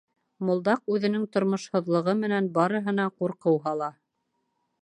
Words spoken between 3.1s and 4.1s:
ҡурҡыу һала.